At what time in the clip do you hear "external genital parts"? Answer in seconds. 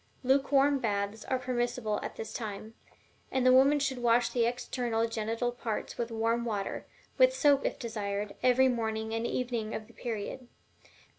4.47-5.95